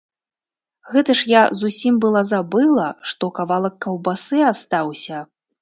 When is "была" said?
2.07-2.23